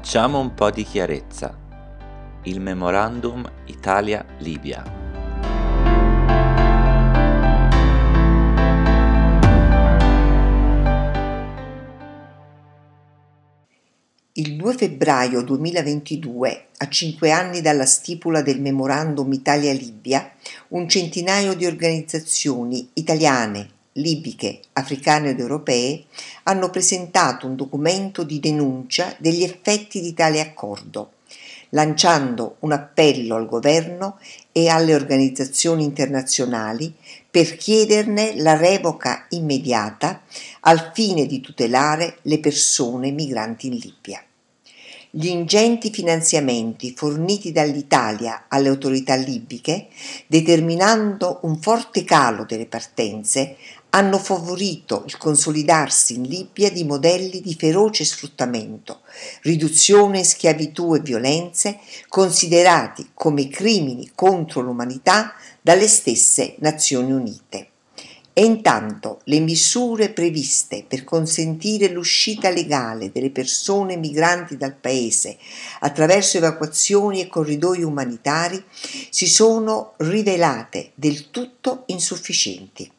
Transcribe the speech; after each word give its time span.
Facciamo 0.00 0.38
un 0.38 0.54
po' 0.54 0.70
di 0.70 0.84
chiarezza. 0.84 1.58
Il 2.44 2.60
Memorandum 2.60 3.44
Italia-Libia. 3.66 4.84
Il 14.34 14.56
2 14.56 14.74
febbraio 14.74 15.42
2022, 15.42 16.66
a 16.76 16.88
cinque 16.88 17.32
anni 17.32 17.60
dalla 17.60 17.84
stipula 17.84 18.40
del 18.40 18.60
Memorandum 18.60 19.30
Italia-Libia, 19.32 20.30
un 20.68 20.88
centinaio 20.88 21.54
di 21.54 21.66
organizzazioni 21.66 22.88
italiane, 22.94 23.77
libiche, 23.98 24.60
africane 24.72 25.30
ed 25.30 25.40
europee 25.40 26.04
hanno 26.44 26.70
presentato 26.70 27.46
un 27.46 27.56
documento 27.56 28.22
di 28.22 28.40
denuncia 28.40 29.14
degli 29.18 29.42
effetti 29.42 30.00
di 30.00 30.14
tale 30.14 30.40
accordo, 30.40 31.12
lanciando 31.70 32.56
un 32.60 32.72
appello 32.72 33.36
al 33.36 33.46
governo 33.46 34.18
e 34.52 34.68
alle 34.68 34.94
organizzazioni 34.94 35.84
internazionali 35.84 36.94
per 37.30 37.56
chiederne 37.56 38.36
la 38.36 38.56
revoca 38.56 39.26
immediata 39.30 40.22
al 40.60 40.90
fine 40.94 41.26
di 41.26 41.40
tutelare 41.40 42.18
le 42.22 42.38
persone 42.38 43.10
migranti 43.10 43.66
in 43.66 43.74
Libia. 43.74 44.22
Gli 45.10 45.28
ingenti 45.28 45.90
finanziamenti 45.90 46.92
forniti 46.94 47.50
dall'Italia 47.50 48.44
alle 48.46 48.68
autorità 48.68 49.14
libiche, 49.14 49.88
determinando 50.26 51.38
un 51.42 51.58
forte 51.60 52.04
calo 52.04 52.44
delle 52.44 52.66
partenze, 52.66 53.56
hanno 53.90 54.18
favorito 54.18 55.04
il 55.06 55.16
consolidarsi 55.16 56.14
in 56.14 56.22
Libia 56.22 56.70
di 56.70 56.84
modelli 56.84 57.40
di 57.40 57.54
feroce 57.54 58.04
sfruttamento, 58.04 59.00
riduzione 59.42 60.24
schiavitù 60.24 60.94
e 60.94 61.00
violenze 61.00 61.78
considerati 62.08 63.10
come 63.14 63.48
crimini 63.48 64.10
contro 64.14 64.60
l'umanità 64.60 65.34
dalle 65.60 65.88
stesse 65.88 66.56
Nazioni 66.58 67.12
Unite. 67.12 67.68
E 68.38 68.44
intanto 68.44 69.20
le 69.24 69.40
misure 69.40 70.10
previste 70.10 70.84
per 70.86 71.02
consentire 71.02 71.88
l'uscita 71.88 72.50
legale 72.50 73.10
delle 73.10 73.30
persone 73.30 73.96
migranti 73.96 74.56
dal 74.56 74.76
paese 74.76 75.38
attraverso 75.80 76.36
evacuazioni 76.36 77.20
e 77.20 77.26
corridoi 77.26 77.82
umanitari 77.82 78.62
si 79.10 79.26
sono 79.26 79.94
rivelate 79.96 80.92
del 80.94 81.30
tutto 81.30 81.82
insufficienti. 81.86 82.92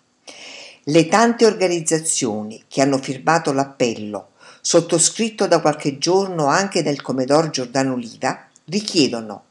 Le 0.90 1.08
tante 1.08 1.46
organizzazioni 1.46 2.64
che 2.68 2.82
hanno 2.82 2.98
firmato 2.98 3.54
l'appello, 3.54 4.30
sottoscritto 4.60 5.46
da 5.46 5.62
qualche 5.62 6.00
giorno 6.00 6.48
anche 6.48 6.82
dal 6.82 7.00
Comedor 7.00 7.52
Giordano 7.52 7.96
Liva, 7.96 8.48
richiedono 8.66 9.44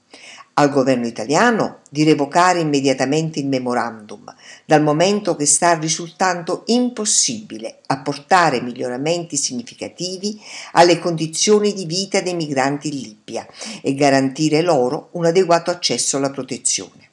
al 0.55 0.69
governo 0.69 1.07
italiano 1.07 1.79
di 1.91 2.03
revocare 2.03 2.59
immediatamente 2.59 3.39
il 3.39 3.47
memorandum, 3.47 4.35
dal 4.65 4.83
momento 4.83 5.37
che 5.37 5.47
sta 5.47 5.79
risultando 5.79 6.65
impossibile 6.67 7.83
apportare 7.87 8.61
miglioramenti 8.61 9.37
significativi 9.37 10.41
alle 10.73 10.99
condizioni 10.99 11.73
di 11.73 11.85
vita 11.85 12.21
dei 12.21 12.35
migranti 12.35 12.89
in 12.89 13.01
Libia 13.01 13.47
e 13.81 13.95
garantire 13.95 14.61
loro 14.61 15.11
un 15.13 15.27
adeguato 15.27 15.71
accesso 15.71 16.17
alla 16.17 16.31
protezione. 16.31 17.11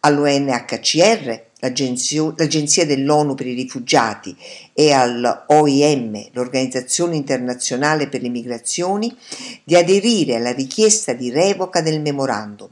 All'UNHCR 0.00 1.50
l'Agenzia 1.62 2.84
dell'ONU 2.84 3.34
per 3.34 3.46
i 3.46 3.54
rifugiati 3.54 4.36
e 4.72 4.90
all'OIM, 4.92 6.30
l'Organizzazione 6.32 7.14
internazionale 7.14 8.08
per 8.08 8.20
le 8.20 8.30
migrazioni, 8.30 9.16
di 9.62 9.76
aderire 9.76 10.34
alla 10.34 10.52
richiesta 10.52 11.12
di 11.12 11.30
revoca 11.30 11.80
del 11.80 12.00
memorandum, 12.00 12.70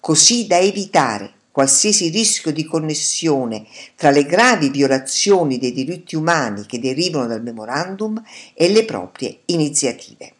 così 0.00 0.46
da 0.46 0.58
evitare 0.58 1.34
qualsiasi 1.50 2.08
rischio 2.08 2.52
di 2.52 2.64
connessione 2.64 3.66
tra 3.96 4.10
le 4.10 4.24
gravi 4.24 4.70
violazioni 4.70 5.58
dei 5.58 5.72
diritti 5.72 6.16
umani 6.16 6.64
che 6.64 6.78
derivano 6.78 7.26
dal 7.26 7.42
memorandum 7.42 8.22
e 8.54 8.70
le 8.70 8.84
proprie 8.86 9.40
iniziative. 9.46 10.32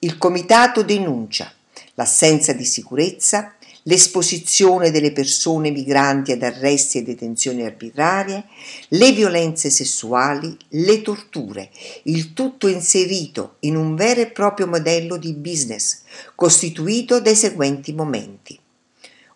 Il 0.00 0.18
Comitato 0.18 0.82
denuncia 0.82 1.52
l'assenza 1.94 2.52
di 2.52 2.64
sicurezza, 2.64 3.54
l'esposizione 3.88 4.90
delle 4.90 5.12
persone 5.12 5.70
migranti 5.70 6.32
ad 6.32 6.42
arresti 6.42 6.98
e 6.98 7.02
detenzioni 7.02 7.64
arbitrarie, 7.64 8.44
le 8.88 9.12
violenze 9.12 9.70
sessuali, 9.70 10.56
le 10.70 11.02
torture, 11.02 11.70
il 12.04 12.32
tutto 12.32 12.68
inserito 12.68 13.56
in 13.60 13.76
un 13.76 13.94
vero 13.94 14.20
e 14.20 14.30
proprio 14.30 14.66
modello 14.66 15.16
di 15.16 15.32
business 15.34 16.02
costituito 16.34 17.20
dai 17.20 17.36
seguenti 17.36 17.92
momenti. 17.92 18.58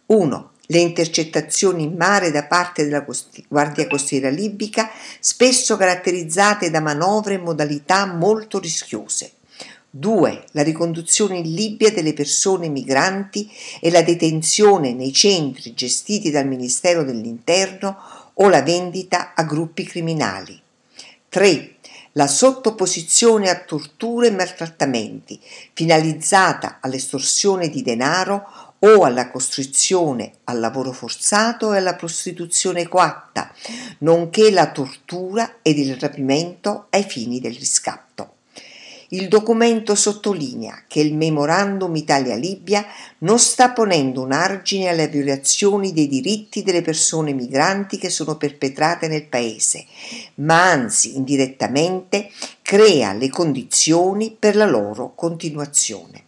1. 0.07 0.51
Le 0.67 0.79
intercettazioni 0.79 1.85
in 1.85 1.95
mare 1.97 2.31
da 2.31 2.45
parte 2.45 2.85
della 2.85 3.05
Guardia 3.49 3.87
Costiera 3.87 4.29
libica, 4.29 4.91
spesso 5.19 5.77
caratterizzate 5.77 6.71
da 6.71 6.81
manovre 6.81 7.35
e 7.35 7.39
modalità 7.39 8.07
molto 8.07 8.59
rischiose. 8.59 9.33
2. 9.93 10.45
La 10.53 10.63
riconduzione 10.63 11.39
in 11.39 11.53
Libia 11.53 11.91
delle 11.91 12.13
persone 12.13 12.69
migranti 12.69 13.51
e 13.81 13.91
la 13.91 14.03
detenzione 14.03 14.93
nei 14.95 15.13
centri 15.13 15.75
gestiti 15.75 16.31
dal 16.31 16.47
Ministero 16.47 17.03
dell'Interno 17.03 17.99
o 18.35 18.49
la 18.49 18.63
vendita 18.63 19.35
a 19.35 19.43
gruppi 19.43 19.83
criminali. 19.83 20.61
3. 21.29 21.75
La 22.13 22.29
sottoposizione 22.29 23.51
a 23.51 23.59
torture 23.59 24.29
e 24.29 24.31
maltrattamenti, 24.31 25.41
finalizzata 25.73 26.79
all'estorsione 26.81 27.69
di 27.69 27.83
denaro 27.83 28.75
o 28.79 29.03
alla 29.03 29.29
costrizione 29.29 30.35
al 30.45 30.61
lavoro 30.61 30.93
forzato 30.93 31.73
e 31.73 31.79
alla 31.79 31.97
prostituzione 31.97 32.87
coatta, 32.87 33.53
nonché 33.99 34.53
la 34.53 34.71
tortura 34.71 35.57
ed 35.63 35.79
il 35.79 35.97
rapimento 35.97 36.87
ai 36.91 37.03
fini 37.03 37.41
del 37.41 37.55
riscatto. 37.55 38.39
Il 39.13 39.27
documento 39.27 39.97
sottolinea 39.97 40.85
che 40.87 41.01
il 41.01 41.17
Memorandum 41.17 41.97
Italia-Libia 41.97 42.87
non 43.19 43.41
sta 43.41 43.73
ponendo 43.73 44.23
un 44.23 44.31
argine 44.31 44.89
alle 44.89 45.09
violazioni 45.09 45.93
dei 45.93 46.07
diritti 46.07 46.63
delle 46.63 46.81
persone 46.81 47.33
migranti 47.33 47.99
che 47.99 48.09
sono 48.09 48.37
perpetrate 48.37 49.09
nel 49.09 49.27
Paese, 49.27 49.85
ma 50.37 50.71
anzi 50.71 51.17
indirettamente 51.17 52.31
crea 52.63 53.13
le 53.13 53.29
condizioni 53.31 54.37
per 54.39 54.55
la 54.55 54.67
loro 54.67 55.13
continuazione. 55.17 56.23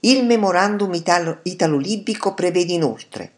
Il 0.00 0.24
Memorandum 0.24 0.94
Italo-Libico 0.94 2.32
prevede 2.32 2.72
inoltre 2.72 3.30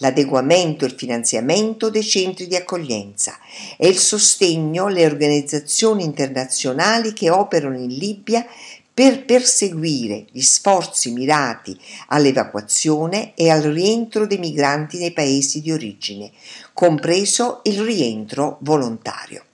l'adeguamento 0.00 0.84
e 0.84 0.88
il 0.88 0.94
finanziamento 0.94 1.90
dei 1.90 2.02
centri 2.02 2.46
di 2.46 2.56
accoglienza 2.56 3.38
e 3.76 3.88
il 3.88 3.98
sostegno 3.98 4.86
alle 4.86 5.06
organizzazioni 5.06 6.04
internazionali 6.04 7.12
che 7.12 7.30
operano 7.30 7.76
in 7.76 7.88
Libia 7.88 8.44
per 8.92 9.24
perseguire 9.24 10.26
gli 10.30 10.42
sforzi 10.42 11.12
mirati 11.12 11.78
all'evacuazione 12.08 13.34
e 13.34 13.48
al 13.48 13.62
rientro 13.62 14.26
dei 14.26 14.38
migranti 14.38 14.98
nei 14.98 15.12
paesi 15.12 15.62
di 15.62 15.72
origine, 15.72 16.30
compreso 16.74 17.60
il 17.64 17.80
rientro 17.80 18.58
volontario. 18.60 19.44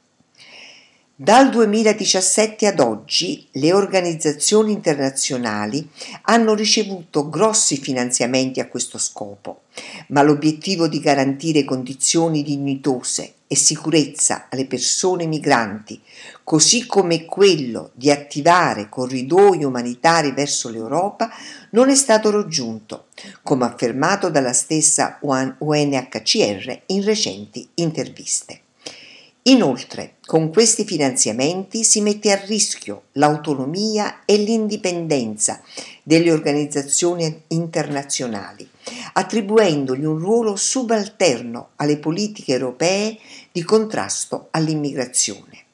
Dal 1.19 1.49
2017 1.49 2.67
ad 2.67 2.79
oggi 2.79 3.49
le 3.53 3.73
organizzazioni 3.73 4.73
internazionali 4.73 5.89
hanno 6.25 6.53
ricevuto 6.53 7.31
grossi 7.31 7.79
finanziamenti 7.79 8.61
a 8.61 8.69
questo 8.69 8.99
scopo, 8.99 9.63
ma 10.09 10.21
l'obiettivo 10.21 10.89
di 10.89 11.01
garantire 11.01 11.65
condizioni 11.65 12.43
dignitose 12.43 13.33
e 13.47 13.57
sicurezza 13.57 14.49
alle 14.51 14.67
persone 14.67 15.25
migranti, 15.25 15.99
così 16.45 16.85
come 16.85 17.25
quello 17.25 17.93
di 17.95 18.11
attivare 18.11 18.91
corridoi 18.91 19.65
umanitari 19.65 20.33
verso 20.33 20.69
l'Europa, 20.69 21.31
non 21.71 21.89
è 21.89 21.95
stato 21.95 22.31
raggiunto, 22.31 23.07
come 23.43 23.65
affermato 23.65 24.29
dalla 24.29 24.53
stessa 24.53 25.19
UNHCR 25.23 26.83
in 26.89 27.03
recenti 27.03 27.67
interviste. 27.77 28.65
Inoltre, 29.49 30.17
con 30.27 30.51
questi 30.51 30.85
finanziamenti 30.85 31.85
si 31.85 32.01
mette 32.01 32.33
a 32.33 32.45
rischio 32.45 33.05
l'autonomia 33.13 34.25
e 34.25 34.39
l'indipendenza 34.39 35.61
delle 36.03 36.33
organizzazioni 36.33 37.43
internazionali, 37.49 38.69
attribuendogli 39.13 40.05
un 40.05 40.19
ruolo 40.19 40.57
subalterno 40.57 41.69
alle 41.77 41.99
politiche 41.99 42.55
europee 42.55 43.19
di 43.53 43.63
contrasto 43.63 44.49
all'immigrazione. 44.51 45.65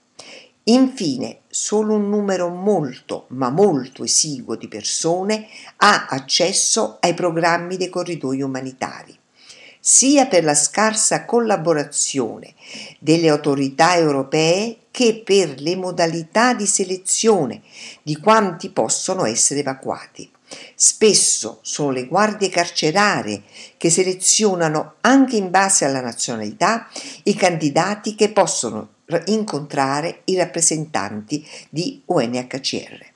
Infine, 0.65 1.39
solo 1.49 1.95
un 1.95 2.11
numero 2.11 2.51
molto, 2.51 3.25
ma 3.29 3.49
molto 3.49 4.05
esiguo 4.05 4.55
di 4.55 4.69
persone 4.69 5.47
ha 5.77 6.09
accesso 6.11 6.99
ai 7.01 7.15
programmi 7.15 7.79
dei 7.79 7.89
corridoi 7.89 8.43
umanitari 8.43 9.19
sia 9.85 10.27
per 10.27 10.45
la 10.45 10.55
scarsa 10.55 11.25
collaborazione 11.25 12.55
delle 13.01 13.29
autorità 13.29 13.97
europee 13.97 14.77
che 14.93 15.23
per 15.25 15.61
le 15.61 15.75
modalità 15.75 16.55
di 16.55 16.67
selezione 16.67 17.63
di 18.05 18.17
quanti 18.19 18.71
possono 18.71 19.25
essere 19.25 19.59
evacuati. 19.59 20.31
Spesso 20.77 21.59
sono 21.63 21.91
le 21.91 22.07
guardie 22.07 22.49
carcerarie 22.49 23.43
che 23.77 23.91
selezionano 23.91 24.95
anche 25.01 25.35
in 25.35 25.51
base 25.51 25.85
alla 25.85 26.01
nazionalità 26.01 26.87
i 27.25 27.35
candidati 27.35 28.15
che 28.15 28.31
possono 28.31 28.91
incontrare 29.25 30.21
i 30.27 30.37
rappresentanti 30.37 31.45
di 31.69 32.01
UNHCR. 32.05 33.11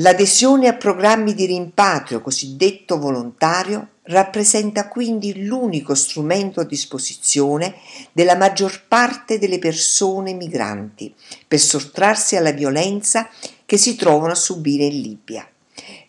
L'adesione 0.00 0.68
a 0.68 0.74
programmi 0.74 1.34
di 1.34 1.46
rimpatrio 1.46 2.20
cosiddetto 2.20 2.98
volontario 2.98 3.88
rappresenta 4.08 4.88
quindi 4.88 5.44
l'unico 5.44 5.94
strumento 5.94 6.60
a 6.60 6.64
disposizione 6.64 7.74
della 8.12 8.36
maggior 8.36 8.84
parte 8.86 9.38
delle 9.38 9.58
persone 9.58 10.32
migranti 10.32 11.14
per 11.46 11.58
sottrarsi 11.58 12.36
alla 12.36 12.52
violenza 12.52 13.28
che 13.64 13.76
si 13.76 13.96
trovano 13.96 14.32
a 14.32 14.36
subire 14.36 14.84
in 14.84 15.00
Libia, 15.00 15.48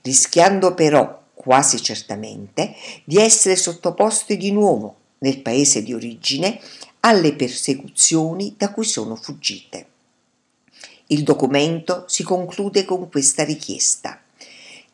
rischiando 0.01 0.73
però 0.73 1.17
quasi 1.33 1.81
certamente 1.81 2.75
di 3.03 3.17
essere 3.17 3.55
sottoposti 3.55 4.37
di 4.37 4.51
nuovo 4.51 4.95
nel 5.19 5.41
paese 5.41 5.83
di 5.83 5.93
origine 5.93 6.59
alle 7.01 7.33
persecuzioni 7.33 8.55
da 8.57 8.71
cui 8.71 8.85
sono 8.85 9.15
fuggite. 9.15 9.87
Il 11.07 11.23
documento 11.23 12.05
si 12.07 12.23
conclude 12.23 12.85
con 12.85 13.09
questa 13.09 13.43
richiesta. 13.43 14.21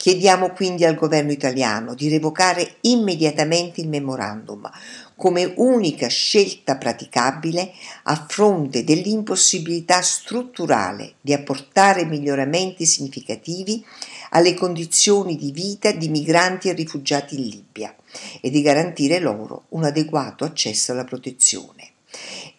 Chiediamo 0.06 0.52
quindi 0.52 0.86
al 0.86 0.94
governo 0.94 1.32
italiano 1.32 1.96
di 1.96 2.10
revocare 2.10 2.76
immediatamente 2.82 3.82
il 3.82 3.88
memorandum 3.88 4.70
come 5.16 5.52
unica 5.56 6.06
scelta 6.10 6.78
praticabile 6.78 7.72
a 8.04 8.24
fronte 8.30 8.84
dell'impossibilità 8.84 10.04
strutturale 10.04 11.16
di 11.22 11.34
apportare 11.34 12.06
miglioramenti 12.06 12.86
significativi 12.86 13.84
alle 14.30 14.54
condizioni 14.54 15.38
di 15.38 15.52
vita 15.52 15.92
di 15.92 16.08
migranti 16.10 16.70
e 16.70 16.74
rifugiati 16.74 17.40
in 17.40 17.48
Libia 17.48 17.96
e 18.42 18.52
di 18.52 18.62
garantire 18.62 19.18
loro 19.18 19.64
un 19.70 19.86
adeguato 19.86 20.44
accesso 20.44 20.92
alla 20.92 21.04
protezione 21.04 21.94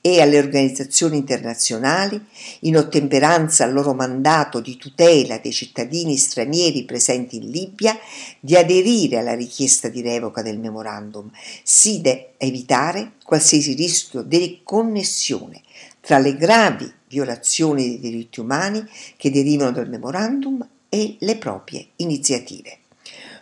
e 0.07 0.21
alle 0.21 0.39
organizzazioni 0.39 1.17
internazionali, 1.17 2.25
in 2.61 2.77
ottemperanza 2.77 3.65
al 3.65 3.73
loro 3.73 3.93
mandato 3.93 4.61
di 4.61 4.77
tutela 4.77 5.39
dei 5.39 5.51
cittadini 5.51 6.17
stranieri 6.17 6.85
presenti 6.85 7.39
in 7.39 7.51
Libia, 7.51 7.99
di 8.39 8.55
aderire 8.55 9.19
alla 9.19 9.35
richiesta 9.35 9.89
di 9.89 10.03
revoca 10.03 10.43
del 10.43 10.61
memorandum, 10.61 11.29
sì 11.65 12.01
da 12.03 12.17
evitare 12.37 13.15
qualsiasi 13.25 13.75
rischio 13.75 14.23
di 14.23 14.61
connessione 14.63 15.63
tra 16.01 16.19
le 16.19 16.37
gravi 16.37 16.89
violazioni 17.09 17.89
dei 17.89 17.99
diritti 17.99 18.39
umani 18.39 18.89
che 19.17 19.33
derivano 19.33 19.73
dal 19.73 19.89
memorandum 19.89 20.65
e 20.89 21.17
le 21.19 21.37
proprie 21.37 21.85
iniziative. 21.97 22.79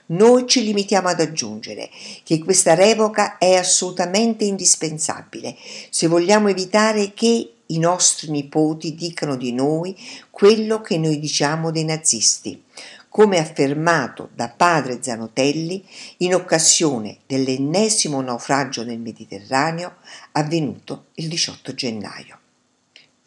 Noi 0.06 0.47
ci 0.47 0.62
limitiamo 0.62 1.09
ad 1.09 1.21
aggiungere 1.21 1.89
che 2.25 2.39
questa 2.39 2.75
revoca 2.75 3.39
è 3.39 3.55
assolutamente 3.55 4.45
indispensabile 4.45 5.56
se 5.89 6.06
vogliamo 6.09 6.49
evitare 6.49 7.15
che 7.15 7.55
i 7.67 7.79
nostri 7.79 8.31
nipoti 8.31 8.95
dicano 8.95 9.37
di 9.37 9.53
noi 9.53 9.97
quello 10.31 10.83
che 10.83 10.99
noi 10.99 11.19
diciamo 11.19 11.71
dei 11.71 11.85
nazisti, 11.85 12.62
come 13.09 13.39
affermato 13.39 14.29
da 14.35 14.49
padre 14.51 15.03
Zanotelli 15.03 15.83
in 16.19 16.35
occasione 16.35 17.19
dell'ennesimo 17.27 18.21
naufragio 18.21 18.83
nel 18.83 18.99
Mediterraneo 18.99 19.97
avvenuto 20.33 21.07
il 21.15 21.29
18 21.29 21.75
gennaio. 21.75 22.39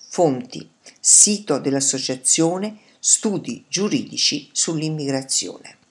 Fonti, 0.09 0.69
sito 1.00 1.57
dell'Associazione 1.57 2.80
Studi 3.00 3.63
Giuridici 3.68 4.50
sull'Immigrazione. 4.51 5.76